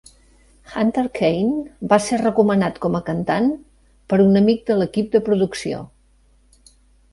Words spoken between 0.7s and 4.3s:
Hunter Kaine va ser recomanat com a cantant per